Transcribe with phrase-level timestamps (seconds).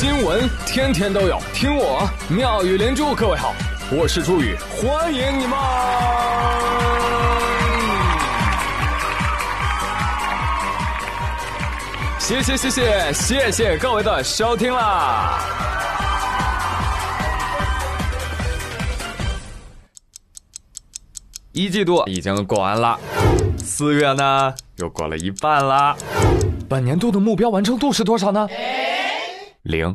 [0.00, 3.14] 新闻天天都有，听我妙语连珠。
[3.14, 3.54] 各位好，
[3.92, 5.58] 我是朱宇，欢迎你们！
[12.18, 15.38] 谢谢谢谢谢谢各位的收听啦！
[21.52, 22.98] 一季度已经过完了，
[23.58, 25.94] 四月呢又过了一半啦。
[26.70, 28.48] 本年度的目标完成度是多少呢？
[29.62, 29.84] 零。
[29.84, 29.94] 零。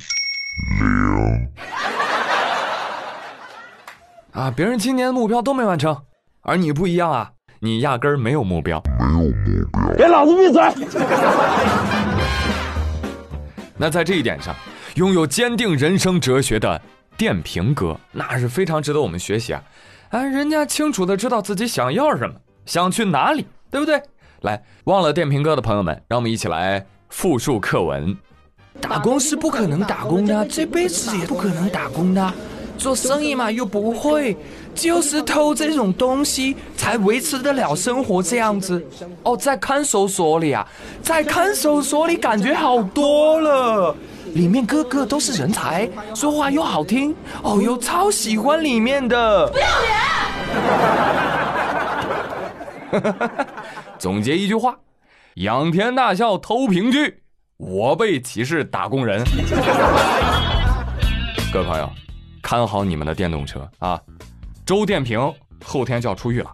[4.32, 5.98] 啊，别人今年的目标都没完成，
[6.42, 8.80] 而你不一样啊，你压根儿没有目标。
[9.00, 9.34] 没有目
[9.72, 9.82] 标。
[9.98, 10.62] 给老子闭嘴！
[13.78, 14.54] 那在这一点上，
[14.96, 16.80] 拥有坚定人生哲学的
[17.18, 19.64] 电瓶哥，那是非常值得我们学习啊！
[20.10, 22.36] 哎，人家清楚的知道自己想要什么，
[22.66, 24.00] 想去哪里，对不对？
[24.42, 28.16] 来，忘了电瓶哥的朋友们，让我们一起来复述课文。
[28.82, 32.34] 打工是不可能打工的，这辈子也不可能打工的。
[32.78, 34.36] 做生意嘛又不会，
[34.76, 38.86] 就是偷这种东西才维持得了生活这样子。
[39.24, 40.68] 哦，在看守所里啊，
[41.02, 43.96] 在看守所里感觉好多了，
[44.34, 47.16] 里面个个都是人才，说话又好听。
[47.44, 49.48] 哦哟，超喜欢里面的。
[49.48, 49.68] 不要
[52.92, 53.16] 脸！
[53.98, 54.78] 总结一句话：
[55.36, 57.22] 仰天大笑偷屏剧，
[57.58, 59.24] 我被歧视打工人？
[61.54, 61.90] 各位朋友，
[62.42, 64.00] 看好你们的电动车啊！
[64.66, 66.52] 周电平后天就要出狱了。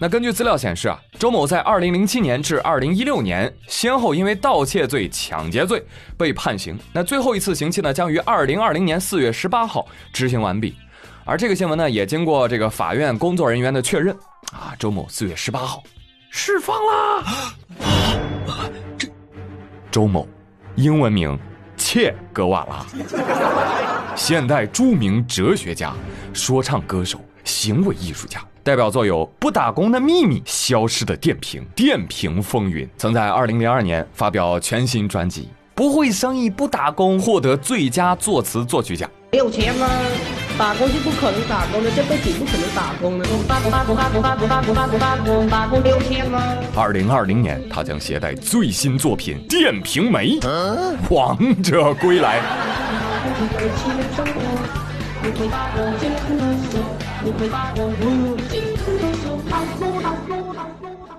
[0.00, 5.80] 那根据资料显示啊，周某在2007年至2016年先后因为盗窃罪、抢劫罪
[6.18, 6.76] 被判刑。
[6.92, 10.74] 那最后一次刑期呢，将于2020年4月18号执行完毕。
[11.24, 14.12] 而这个新闻呢，也经过这个法院工作人员的确认
[14.52, 15.84] 啊，周某4月18号。
[16.30, 17.54] 释放啦！
[19.96, 20.28] 周某，
[20.74, 21.38] 英文名
[21.74, 22.84] 切格瓦拉，
[24.14, 25.90] 现代著名哲学家、
[26.34, 39.10] 说唱歌手、行为艺术家，代表作有《不打工的秘密》《消失的电瓶》《电瓶风云》，曾在二零零二年发表全新专辑《不会生意不打工》，获得最佳作词作曲奖。
[39.32, 39.88] 没有钱吗？
[40.58, 43.26] 打工是不可能打工的，这辈子不可能打工的。
[43.46, 46.42] 打工打工打工打工打工打工打工打工没有钱吗？
[46.74, 50.38] 二零二零年，他将携带最新作品《电瓶梅》
[51.10, 52.40] 王者归来。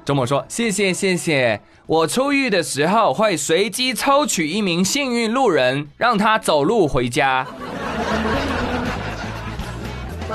[0.04, 7.46] 周末说：“谢谢谢谢，我出狱的时候会随机抽取一名幸运路人，让他走路回家。”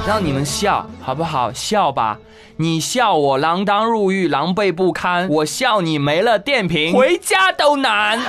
[0.04, 1.52] 让你们笑好不好？
[1.52, 2.18] 笑吧，
[2.56, 8.20] 你笑我锒铛入狱，狼狈不堪；我笑你没了电瓶，回家都难。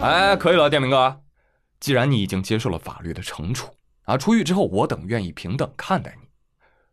[0.00, 1.20] 哎，可以了，电瓶哥，
[1.78, 3.68] 既然你已经接受了法律的惩处
[4.04, 6.26] 啊，出狱之后我等愿意平等看待你，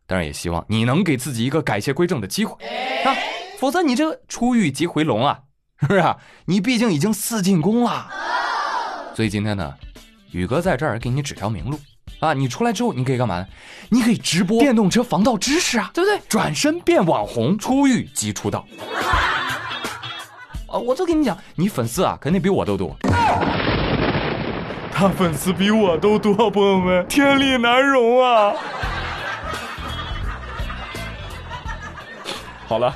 [0.06, 2.56] 当然也希望你能给自己一个改邪归正的机会
[3.04, 3.16] 啊，
[3.58, 5.40] 否则你这出狱即回笼啊，
[5.82, 6.16] 是不是？
[6.46, 8.12] 你毕竟已经四进宫了，
[9.16, 9.74] 所以今天呢。
[10.32, 11.80] 宇哥在这儿给你指条明路
[12.20, 12.34] 啊！
[12.34, 13.48] 你出来之后，你可以干嘛呢？
[13.90, 16.20] 你可以直播电动车防盗知识啊，对不对？
[16.28, 18.66] 转身变网红，出狱即出道。
[20.68, 22.96] 啊，我就跟你讲，你粉丝啊，肯定比我都多。
[24.92, 28.54] 他粉丝比我都多，朋友们，天理难容啊！
[32.68, 32.96] 好了，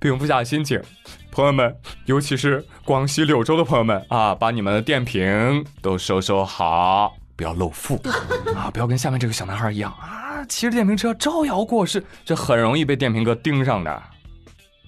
[0.00, 0.82] 平复下心情。
[1.30, 7.94] 朋友们，尤其是广西柳州的朋友们啊，把你们的电瓶都收收好，不要露富
[8.54, 8.70] 啊！
[8.70, 13.90] 不要跟下面这个小男孩一样啊，骑着电瓶车招摇过市，这很容易被电瓶哥盯上的。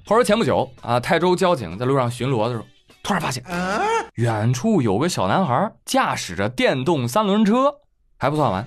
[0.04, 2.66] 话说前不久啊，泰州交警在路上巡逻的时候，
[3.02, 3.42] 突然发现
[4.16, 7.72] 远处有个小男孩驾驶着电动三轮车，
[8.18, 8.66] 还不算完，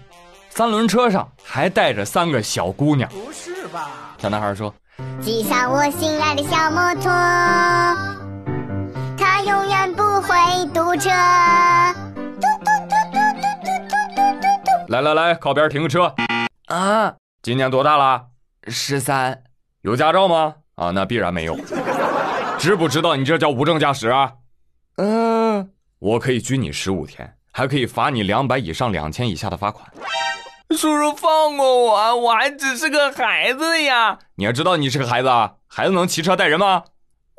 [0.50, 3.08] 三轮车上还带着三个小姑娘。
[3.12, 3.90] 不是吧？
[4.18, 4.74] 小男孩说。
[5.22, 7.10] 骑上我心爱的小摩托，
[9.40, 11.10] 它永远不会堵车。
[11.96, 16.14] 嘟嘟嘟嘟嘟嘟嘟嘟嘟来来来，靠边停个车。
[16.66, 18.26] 啊，今年多大了？
[18.68, 19.42] 十三。
[19.84, 20.56] 有驾照吗？
[20.76, 21.58] 啊，那必然没有。
[22.60, 24.34] 知不知道你这叫无证驾驶啊？
[24.98, 29.90] 嗯，我可以拘你十五天，还可以罚你两百以上两千以下的罚款。
[30.72, 34.20] 叔叔放过我，我还只是个孩子呀！
[34.36, 36.84] 你还知道你是个孩子啊，孩子能骑车带人吗？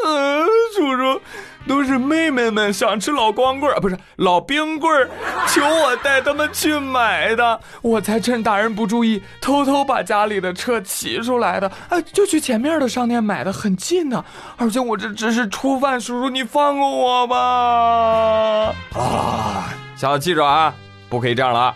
[0.04, 1.20] 嗯，叔叔，
[1.68, 5.08] 都是妹妹们想吃老光棍儿，不是老冰棍儿，
[5.48, 11.70] 求我带他们去买的，我才趁大人不注意，偷偷把家里的车骑出来的。
[11.88, 14.24] 啊，就去前面的商店买的，很近呢。
[14.56, 18.74] 而且我这只是初犯，叔叔你放过我吧！
[18.94, 20.74] 啊，小记住啊，
[21.08, 21.74] 不可以这样了！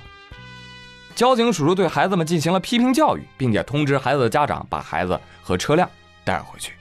[1.15, 5.89] 交警叔叔对孩子们进行了批评教育，并且通知孩子的家长把孩子和车辆
[6.25, 6.73] 带回去。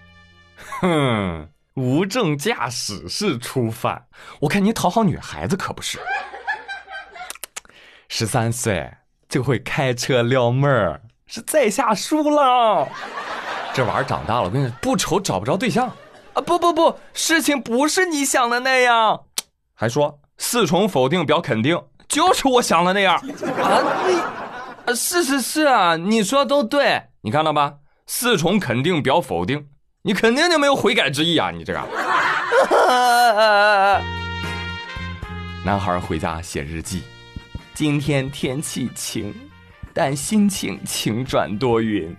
[0.83, 4.07] 哼，无证驾驶是初犯，
[4.41, 5.97] 我看你讨好女孩子可不是。
[8.09, 8.93] 十三岁
[9.29, 12.85] 就会开车撩妹儿，是在下输了。
[13.73, 15.87] 这玩意儿长大了，我跟你说，不愁找不着对象
[16.33, 16.41] 啊！
[16.41, 19.23] 不不不，事情不是你想的那样。
[19.73, 21.81] 还说四重否定表肯定。
[22.09, 23.81] 就是我想的那样啊！
[24.05, 24.19] 你
[24.85, 27.75] 啊，是是是啊，你说的都对，你看到吧？
[28.05, 29.69] 四重肯定表否定，
[30.05, 31.49] 你肯定就没有悔改之意啊！
[31.49, 31.79] 你这个。
[35.63, 37.03] 男孩回家写日记，
[37.73, 39.33] 今天天气晴，
[39.93, 42.13] 但心情晴转多云。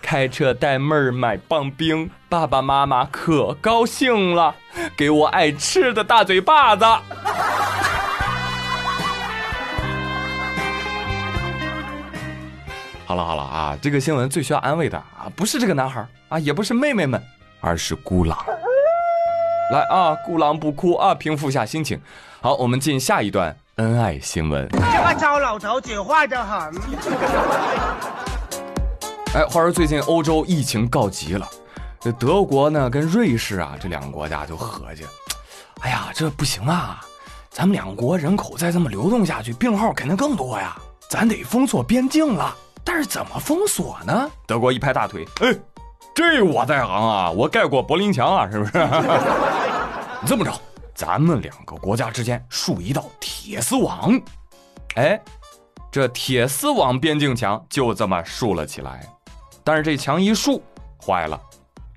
[0.00, 4.56] 开车带妹儿买棒冰，爸爸妈妈可高兴了，
[4.96, 6.84] 给我爱吃的大嘴巴子。
[13.12, 17.22] 好了好了啊，这个新闻最需要安慰的啊，不是这个男孩啊，也不是妹妹们，
[17.60, 18.38] 而是孤狼。
[19.70, 22.00] 来啊，孤狼不哭啊，平复下心情。
[22.40, 24.66] 好，我们进下一段恩爱新闻。
[24.70, 26.74] 这个糟老头子坏得很。
[29.36, 31.46] 哎，话说最近欧洲疫情告急了，
[32.00, 35.04] 这德国呢跟瑞士啊这两个国家就合计，
[35.82, 37.04] 哎呀，这不行啊，
[37.50, 40.74] 咱们两国人口再这么流动下去，病号肯定更多呀，
[41.10, 42.56] 咱得封锁边境了。
[42.84, 44.30] 但是怎么封锁呢？
[44.46, 45.54] 德国一拍大腿，哎，
[46.14, 48.72] 这我在行啊，我盖过柏林墙啊，是不是？
[50.26, 50.52] 这么着，
[50.94, 54.20] 咱们两个国家之间竖一道铁丝网，
[54.96, 55.20] 哎，
[55.90, 59.06] 这铁丝网边境墙就这么竖了起来。
[59.64, 60.62] 但是这墙一竖，
[61.04, 61.40] 坏了。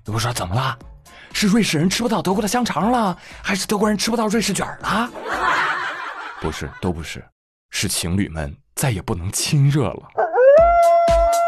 [0.06, 0.78] 我说怎么了？
[1.32, 5.10] 是瑞士人吃不到德国的香肠了，还是德国人吃不到瑞士卷了？
[6.40, 7.22] 不是，都不是，
[7.70, 10.02] 是情侣们再也不能亲热了。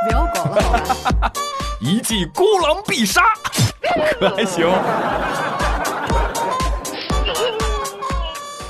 [0.04, 1.32] 不要搞了，
[1.80, 3.22] 一记孤狼必杀，
[4.20, 4.66] 可还行？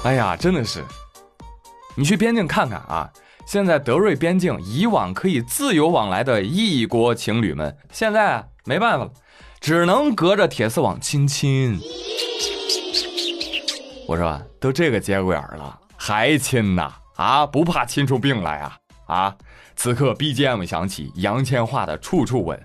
[0.04, 0.82] 哎呀，真的是，
[1.96, 3.10] 你去边境看看啊！
[3.46, 9.10] 现在德瑞边境以往可以自由往来的异国情侣们，现在没办法了，
[9.60, 11.80] 只能隔着铁丝网亲亲。
[14.06, 16.92] 我说，都这个节骨眼了，还亲呐？
[17.16, 18.76] 啊，不怕亲出病来啊？
[19.06, 19.34] 啊？
[19.80, 22.60] 此刻 BGM 响起，杨千嬅的《处处吻》，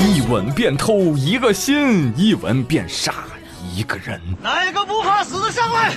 [0.00, 3.12] 一吻便偷一个心，一吻便杀
[3.62, 4.18] 一个人。
[4.42, 5.92] 哪个不怕死的上来？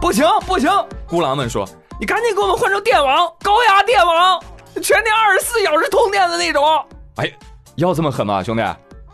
[0.00, 0.68] 不行不行！
[1.06, 1.64] 孤狼们说
[2.00, 4.42] ：“你赶紧给我们换成电网，高压电网，
[4.82, 6.84] 全天二十四小时通电的那种。”
[7.22, 7.30] 哎，
[7.76, 8.62] 要这么狠吗，兄弟？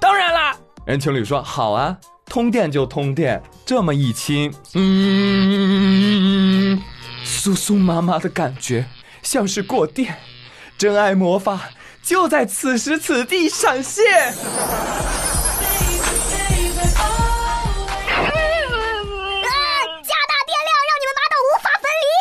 [0.01, 0.57] 当然啦！
[0.87, 1.95] 人情侣说：“好啊。”
[2.27, 4.83] 通电就通电，这么一亲，嗯，
[7.25, 8.87] 酥酥麻麻的感觉
[9.23, 10.19] 像是过电，
[10.79, 11.61] 真爱魔法
[12.03, 14.05] 就在此时此地闪现。
[20.03, 22.15] 加大电量，让你们麻到无法分离。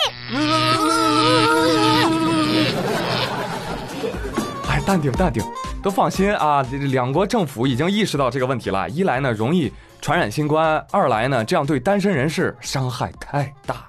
[4.69, 5.42] 哎，淡定淡定，
[5.81, 6.62] 都放心啊！
[6.92, 9.71] 两国政府已经意识到这个问题了，一来呢容易。
[10.00, 13.85] 传染新冠，二来呢，这样对单身人士伤害太大，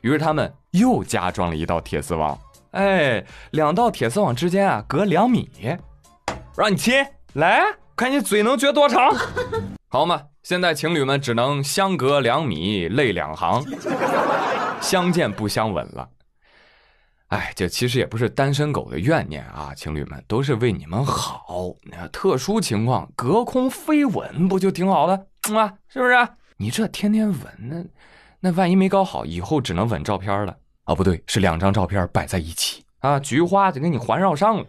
[0.00, 2.38] 于是他们又加装了一道铁丝网。
[2.70, 5.50] 哎，两道铁丝网之间啊，隔两米，
[6.56, 7.64] 让你亲，来，
[7.96, 9.12] 看你嘴能撅多长。
[9.88, 13.64] 好嘛，现在情侣们只能相隔两米，泪两行，
[14.80, 16.08] 相见不相吻了。
[17.28, 21.74] 哎，这其实也不是单身狗的怨念啊，情侣们都是为你们好。
[22.12, 25.26] 特殊情况，隔空飞吻不就挺好的？
[25.56, 26.14] 啊，是不是？
[26.56, 27.84] 你这天天吻，那
[28.38, 30.56] 那万一没搞好，以后只能吻照片了。
[30.84, 34.64] 啊，不对，是两张照片摆在一起啊，菊花就给你环绕上了。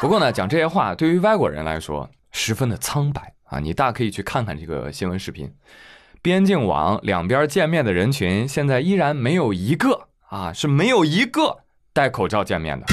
[0.00, 5.54] 不过呢，讲这些话对于外国人来说十分的苍白啊，你大可以去看看这个新闻视频。
[6.20, 11.58] 边境网两边见面的人群，现在依然没有一个啊，是没有一个
[11.92, 12.86] 戴口罩见面的。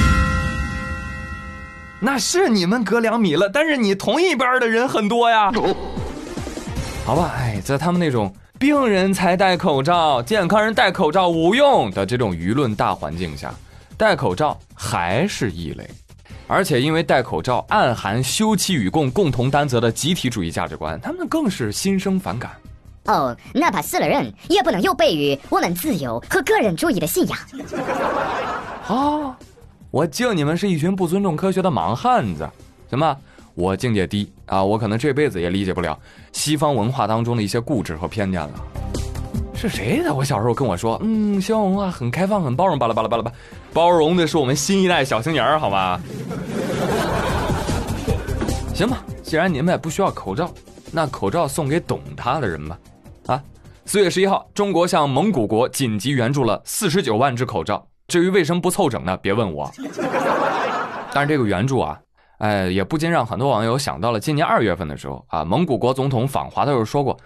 [2.00, 5.52] 那是你们隔两米了，但是你同一边的人很多呀。
[7.06, 13.54] 好吧，哎，在他们那种病人才戴口罩，健康人戴口罩无用的这种舆论大环境下，
[13.98, 15.90] 戴口罩还是异类。
[16.48, 22.52] 而且因为戴口罩暗含休戚与共、共同担责的集体主义价值观，他们更是心生反感。
[23.06, 27.38] 哦，哪怕死了人，也不能有悖于我们自由和个人主义的信仰。
[28.88, 29.38] 啊！
[29.92, 32.50] 我敬你们是一群不尊重科学的莽汉子。
[32.90, 33.18] 行吧？
[33.54, 34.64] 我境界低啊！
[34.64, 35.98] 我可能这辈子也理解不了
[36.34, 38.52] 西方文化当中的一些固执和偏见了。
[39.56, 43.32] 是谁在我小时候跟我说，嗯，西方文化很开放、很包容，巴拉巴拉巴拉巴，
[43.72, 46.00] 包容的是我们新一代小青年儿，好吗？
[48.74, 50.52] 行吧，既然你们也不需要口罩，
[50.92, 52.78] 那口罩送给懂它的人吧。
[53.28, 53.42] 啊，
[53.86, 57.86] 四月十一号，中国向蒙古国紧急援助了四十九万只口罩。
[58.08, 59.18] 至于为什么不凑整呢？
[59.18, 59.72] 别问我。
[61.12, 62.00] 但是这个援助啊。
[62.40, 67.18] 哎，也不禁让很多网友想到了今年二月份的时候啊，蒙古国总统访华的时候说过，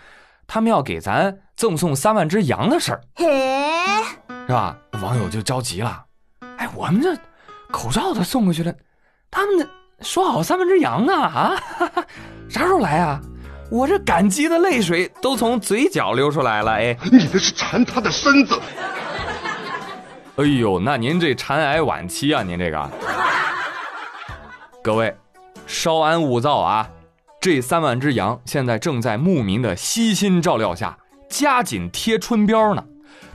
[0.46, 3.02] 他们要给咱赠送三万只羊的事儿，
[4.46, 4.78] 是吧？
[5.02, 6.06] 网友就着急了，
[6.58, 7.16] 哎，我们这
[7.72, 8.72] 口罩都送过去了，
[9.32, 9.68] 他们
[10.02, 11.56] 说好三万只羊呢啊，
[12.48, 13.20] 啥时候来啊？
[13.70, 18.60] 我这感激的泪水都从嘴角流出来了，哎，你这是馋他的身子。
[20.38, 22.92] 哎呦，那您这馋癌晚期啊，您这个。
[24.84, 25.16] 各位，
[25.68, 26.90] 稍安勿躁啊！
[27.42, 30.98] 这三万只羊现在正在牧民的悉心照料下，
[31.30, 32.84] 加紧贴春膘呢。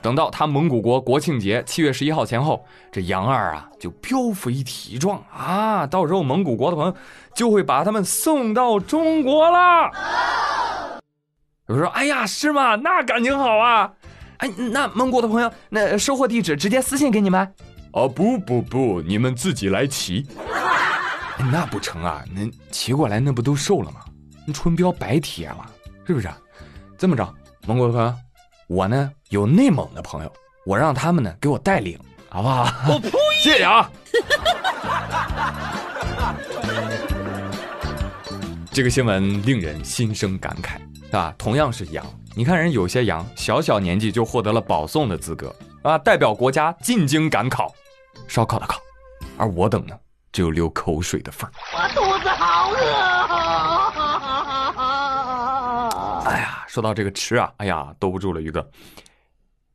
[0.05, 6.95] 等到他蒙古国国庆节七月十一号前后，这羊二啊就膘肥体壮啊，到时候蒙古国的朋友
[7.35, 9.91] 就会把他们送到中国了。
[11.69, 12.77] 有人说：“哎呀，是吗？
[12.77, 13.91] 那感情好啊！
[14.37, 17.55] 哎，那蒙古的朋友，那收货地址直接私信给你们。”
[17.95, 20.27] 哦，不不不，你们自己来骑。
[21.51, 22.23] 那不成啊！
[22.31, 24.03] 那骑过来那不都瘦了吗？
[24.47, 25.65] 那春膘白贴了，
[26.07, 26.29] 是不是？
[26.99, 27.27] 这么着，
[27.67, 28.15] 蒙古的朋友，
[28.67, 30.33] 我呢有内蒙的朋友，
[30.65, 32.67] 我让他们呢给我带领，好不好？
[32.89, 33.11] 我呸！
[33.43, 33.91] 谢谢啊。
[38.73, 40.79] 这个新闻令人心生感慨，
[41.17, 41.35] 啊？
[41.39, 42.05] 同样是羊，
[42.35, 47.73] 你看人有些羊小小年纪就获得了保送的资格，啊，代表国家进京赶考，
[48.27, 48.81] 烧烤的烤，
[49.37, 49.95] 而我等呢？
[50.33, 51.53] 只有流口水的份儿。
[56.75, 58.69] 说到这个吃啊，哎呀，兜不住了，宇哥。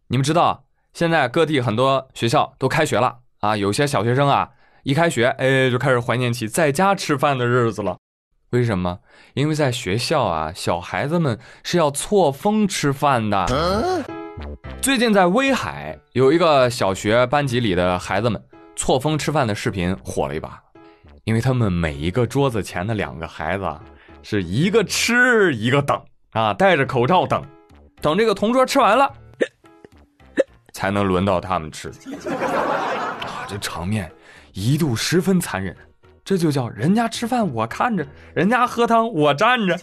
[0.07, 4.49] 你们知道，现在各地很多学校都开学了啊，有些小学生啊，
[4.83, 7.95] 一开学，哎，就开始怀念起在家吃饭的日子了。
[8.49, 8.99] 为什么？
[9.33, 14.03] 因为在学校啊，小孩子们是要错峰吃饭的。
[14.81, 18.43] 最近在威海有一个小学班级里的孩子们。
[18.75, 20.61] 错峰吃饭的视频火了一把，
[21.23, 23.73] 因为他们每一个桌子前的两个孩子
[24.21, 27.43] 是一个吃一个等啊，戴着口罩等，
[28.01, 29.11] 等这个同桌吃完了，
[30.73, 31.89] 才能轮到他们吃。
[31.89, 34.11] 啊，这场面
[34.53, 35.75] 一度十分残忍，
[36.23, 38.05] 这就叫人家吃饭我看着，
[38.35, 39.75] 人家喝汤我站着，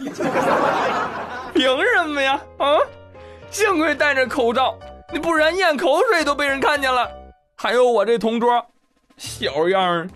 [1.52, 2.40] 凭什么呀？
[2.58, 2.78] 啊，
[3.50, 4.78] 幸亏戴着口罩，
[5.12, 7.10] 你不然咽口水都被人看见了。
[7.56, 8.64] 还有我这同桌。
[9.16, 10.06] 小样儿，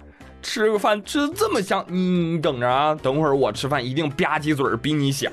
[0.42, 2.94] 吃个饭吃的这么香，你等着啊！
[2.94, 5.32] 等会儿我吃饭一定吧唧嘴比你响。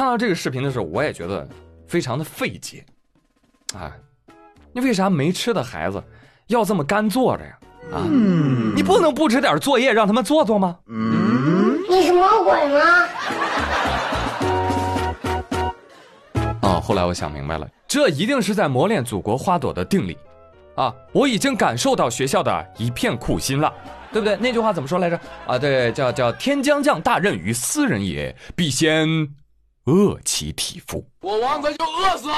[0.00, 1.46] 看到这个视频的时候，我也觉得
[1.86, 2.82] 非常的费解
[3.74, 3.92] 啊！
[4.72, 6.02] 你为啥没吃的孩子
[6.46, 7.58] 要这么干坐着呀？
[7.92, 8.08] 啊，
[8.74, 10.78] 你不能布置点作业让他们做做吗？
[10.86, 12.80] 嗯你是魔鬼吗？
[16.62, 17.68] 哦，后来我想明白了。
[17.86, 20.16] 这一定是在磨练祖国花朵的定力，
[20.76, 20.94] 啊！
[21.12, 23.70] 我已经感受到学校的一片苦心了，
[24.14, 24.34] 对不对？
[24.38, 25.20] 那句话怎么说来着？
[25.46, 29.06] 啊，对，叫叫天将降大任于斯人也，必先
[29.84, 31.04] 饿其体肤。
[31.20, 32.28] 我王子就饿死，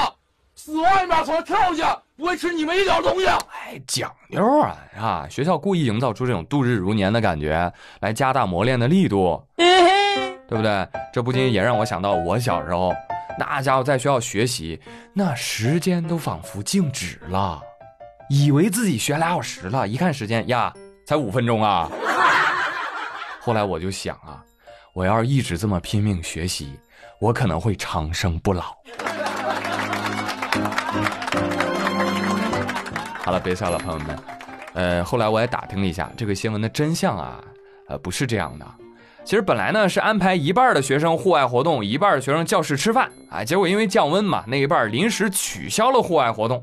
[0.54, 3.26] 死外面从跳下，不会吃你们一点东西。
[3.26, 5.26] 哎，讲究啊啊！
[5.28, 10.88] 学校故意营造出这种度日如年的感觉，来加大磨练的力度，对不对？
[11.12, 12.92] 这不禁也让我想到我小时候。
[13.38, 14.80] 那家伙在学校学习，
[15.14, 17.60] 那时间都仿佛静止了，
[18.28, 20.72] 以为自己学俩小时了，一看时间呀，
[21.06, 21.90] 才五分钟啊。
[23.40, 24.44] 后来我就想啊，
[24.94, 26.78] 我要是一直这么拼命学习，
[27.18, 28.64] 我可能会长生不老。
[33.24, 34.18] 好了，别笑了，朋友们。
[34.74, 37.42] 呃，后来我也打听了一下这个新闻的真相啊，
[37.88, 38.66] 呃，不是这样的。
[39.24, 46.62] 其实本来呢是安排一半的学生户外活动，一半的学生教室吃饭，啊，结果因为降温嘛，那一半临时取消了户外活动，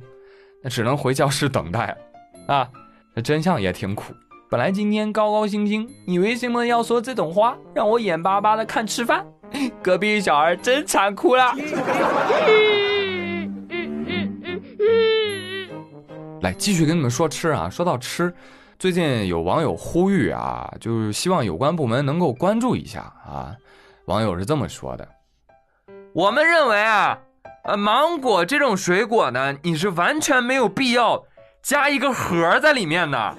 [0.61, 2.69] 那只能回教室等待了，啊，
[3.15, 4.13] 这真相也挺苦。
[4.51, 9.23] 本来今天高高兴兴，你为什么要说这种话，让我眼巴巴的看吃饭？
[9.79, 11.53] 隔壁小孩真馋哭了！
[16.41, 17.69] 来，继续跟你们说吃啊。
[17.69, 18.33] 说到吃，
[18.79, 23.55] 最近有网友呼吁啊，就是希望有关部门能够关注一下啊。
[24.05, 25.07] 网友是这么说的：
[26.11, 27.19] 我们认为啊，
[27.65, 31.23] 呃，芒果这种水果呢，你是完全没有必要
[31.61, 33.35] 加一个核在里面的。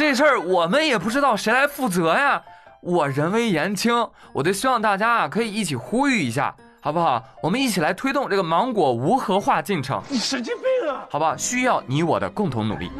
[0.00, 2.42] 这事儿我们也不知道谁来负责呀。
[2.80, 7.22] 我人微言轻，我就希望大家啊可以一起呼吁一下，好不好？
[7.42, 10.02] 我们一起来推动这个芒果无核化进程。
[10.08, 11.04] 你神经病啊！
[11.10, 12.90] 好吧，需要你我的共同努力。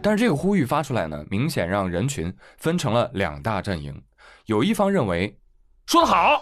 [0.00, 4.00] 但是这个呼吁发出来呢，明显让人群分成了两大阵营。
[4.46, 5.36] 有一方认为，
[5.86, 6.40] 说得好，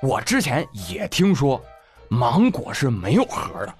[0.00, 1.62] 我之前也听说
[2.08, 3.74] 芒果是没有核的，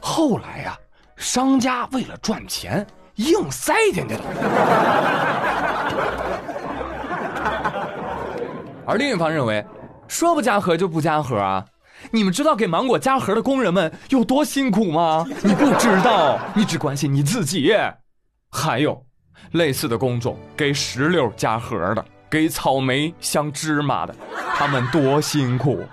[0.00, 0.76] 后来呀、
[1.18, 4.20] 商家为了赚钱硬塞进去了。
[8.86, 9.62] 而另一方认为，
[10.06, 11.62] 说不加核就不加核啊！
[12.10, 15.26] 你们知道给芒果加核的工人们有多辛苦吗？
[15.42, 17.74] 你不知道，你只关心你自己。
[18.50, 19.04] 还有，
[19.50, 24.14] 类似的工种给石榴加核的，给草莓镶芝麻的，
[24.54, 25.84] 他们多辛苦。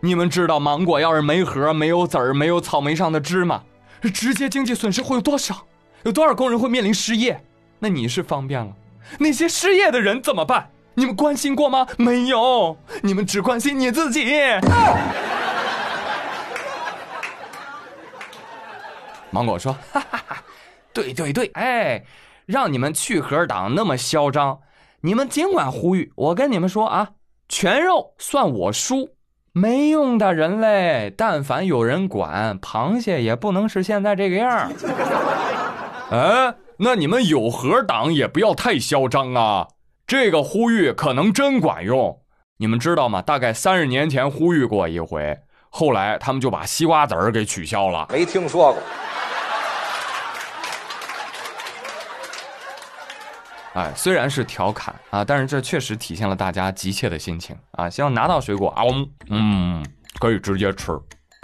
[0.00, 3.62] 你们知道芒果要是没核、没有籽儿、没有草莓上的芝麻，
[4.10, 5.66] 直接经济损失会有多少？
[6.02, 7.42] 有多少工人会面临失业？
[7.78, 8.72] 那你是方便了，
[9.18, 10.70] 那些失业的人怎么办？
[10.94, 11.86] 你们关心过吗？
[11.98, 14.32] 没有，你们只关心你自己。
[19.30, 20.44] 芒果说：“哈哈哈，
[20.92, 22.04] 对对对，哎，
[22.46, 24.60] 让你们去核党那么嚣张，
[25.00, 26.12] 你们尽管呼吁。
[26.14, 27.10] 我跟你们说啊，
[27.48, 29.13] 全肉算我输，
[29.56, 34.68] 没用的人类，但凡有人管，螃蟹也不能是现在这个样儿。
[36.10, 39.68] 哎， 那你们有核党也不要太嚣张啊！
[40.08, 42.18] 这个呼吁可能真管用。
[42.56, 43.22] 你们知道吗？
[43.22, 45.38] 大概三十年前呼吁过一回，
[45.70, 48.08] 后来他们就把西瓜籽儿给取消了。
[48.10, 48.82] 没听说过。
[53.74, 57.90] 哎，虽然是调侃啊，但是这确实体现了大家急切的心情啊！
[57.90, 58.82] 希望拿到水果啊，
[59.28, 59.84] 嗯，
[60.20, 60.92] 可以直接吃。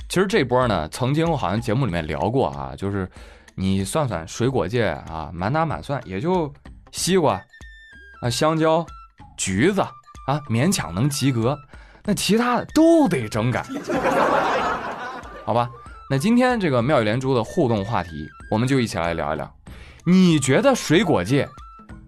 [0.09, 3.09] 其实这波呢，曾经我好像节目里面聊过啊，就是
[3.57, 6.53] 你算算水果界啊，满打满算也就
[6.93, 7.41] 西瓜
[8.23, 8.87] 啊、香蕉、
[9.37, 9.81] 橘子
[10.29, 11.59] 啊，勉强能及格，
[12.05, 13.65] 那其他的都得整改，
[15.45, 15.69] 好吧？
[16.09, 19.53] 那今天这个妙语连珠的互动话题，我们就一起来聊一聊，
[20.05, 21.49] 你觉得水果界？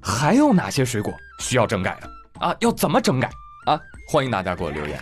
[0.04, 2.10] 还有哪些水果需要整改的
[2.44, 2.52] 啊？
[2.58, 3.30] 要怎么整改
[3.66, 3.78] 啊？
[4.08, 5.00] 欢迎大家给我留言。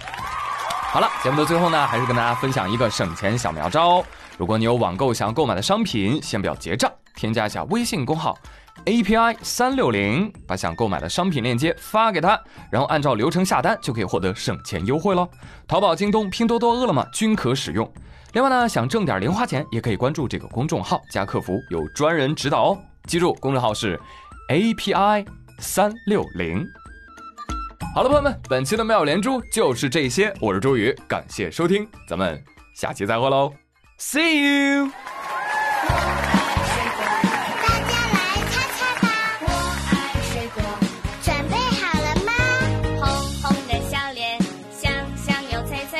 [0.93, 4.05] 好了，节目的最后呢，还是跟大家分享一个省钱小妙招。
[4.37, 8.37] 如果你有网购想要购买的商品，先不要结账，添加一下微信公号
[8.85, 12.39] API 三六零，把想购买的商品链接发给他，
[12.71, 15.27] 然后按照流程下单，就可以获得省钱优惠喽。
[15.67, 17.91] 淘宝、京东、拼多多、饿了么均可使用。
[18.35, 22.79] 另外呢，想挣点零花钱，也可以关注这个公众号，加客服有专人指导哦。
[23.07, 23.99] 记住，公众号是。
[24.51, 25.25] API
[25.61, 26.67] 三六零，
[27.95, 32.43] 好了，朋友们，本期的妙连珠就是这些，我是周宇，感谢收听，咱们
[32.75, 33.55] 下期再会喽
[34.01, 34.91] ，See you。
[35.87, 35.95] 大
[37.87, 38.01] 家来
[38.45, 38.51] 猜
[45.87, 45.95] 猜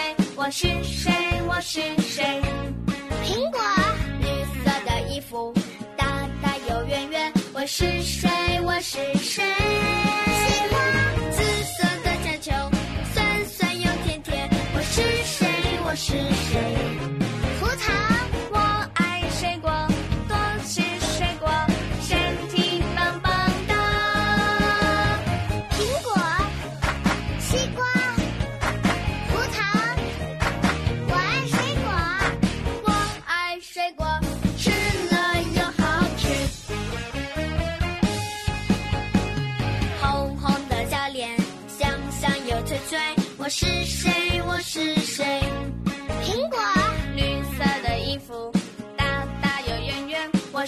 [8.93, 9.45] 是谁？
[9.45, 10.77] 西瓜，
[11.31, 12.51] 紫色的粘球，
[13.15, 15.47] 酸酸又甜甜，我是谁？
[15.85, 16.11] 我是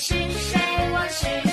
[0.02, 0.58] 是谁？
[0.92, 1.51] 我是？